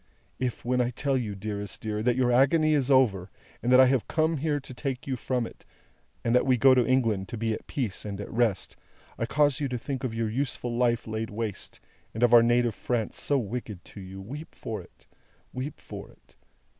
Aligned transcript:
"If, 0.39 0.65
when 0.65 0.81
I 0.81 0.89
tell 0.89 1.15
you, 1.15 1.35
dearest 1.35 1.79
dear, 1.79 2.01
that 2.01 2.15
your 2.15 2.31
agony 2.31 2.73
is 2.73 2.89
over, 2.89 3.29
and 3.61 3.71
that 3.71 3.79
I 3.79 3.85
have 3.85 4.07
come 4.07 4.37
here 4.37 4.59
to 4.59 4.73
take 4.73 5.05
you 5.05 5.15
from 5.15 5.45
it, 5.45 5.63
and 6.23 6.33
that 6.33 6.43
we 6.47 6.57
go 6.57 6.73
to 6.73 6.83
England 6.83 7.29
to 7.29 7.37
be 7.37 7.53
at 7.53 7.67
peace 7.67 8.03
and 8.03 8.19
at 8.19 8.31
rest, 8.31 8.75
I 9.19 9.27
cause 9.27 9.59
you 9.59 9.67
to 9.67 9.77
think 9.77 10.03
of 10.03 10.15
your 10.15 10.27
useful 10.27 10.75
life 10.75 11.05
laid 11.05 11.29
waste, 11.29 11.79
and 12.15 12.23
of 12.23 12.33
our 12.33 12.41
native 12.41 12.73
France 12.73 13.21
so 13.21 13.37
wicked 13.37 13.85
to 13.85 14.01
you, 14.01 14.19
weep 14.19 14.55
for 14.55 14.81
it, 14.81 15.05
weep 15.53 15.79
for 15.79 16.09
it! 16.09 16.35